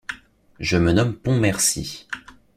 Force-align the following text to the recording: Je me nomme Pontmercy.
Je 0.59 0.77
me 0.77 0.93
nomme 0.93 1.13
Pontmercy. 1.13 2.07